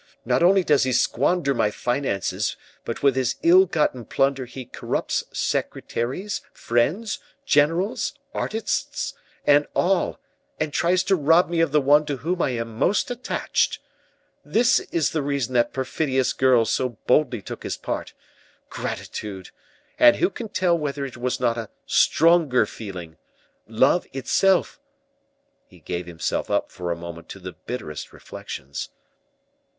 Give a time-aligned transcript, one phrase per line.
[0.25, 5.23] not only does he squander my finances, but with his ill gotten plunder he corrupts
[5.31, 9.13] secretaries, friends, generals, artists,
[9.45, 10.19] and all,
[10.59, 13.77] and tries to rob me of the one to whom I am most attached.
[14.43, 18.15] This is the reason that perfidious girl so boldly took his part!
[18.71, 19.51] Gratitude!
[19.99, 23.17] and who can tell whether it was not a stronger feeling
[23.67, 24.79] love itself?"
[25.67, 28.89] He gave himself up for a moment to the bitterest reflections.